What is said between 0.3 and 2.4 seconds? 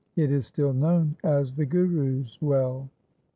is still known as the Guru's